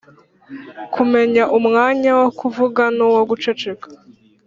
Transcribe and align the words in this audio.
Kumenya 0.93 1.43
umwanya 1.57 2.11
wo 2.19 2.27
kuvuga 2.39 2.83
n’uwo 2.95 3.21
guceceka 3.29 3.87